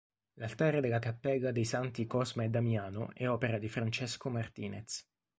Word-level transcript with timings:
L'altare 0.39 0.81
della 0.81 0.97
cappella 0.97 1.51
dei 1.51 1.63
Santi 1.63 2.07
Cosma 2.07 2.41
e 2.43 2.49
Damiano 2.49 3.11
è 3.13 3.29
opera 3.29 3.59
di 3.59 3.69
Francesco 3.69 4.29
Martinez. 4.31 5.07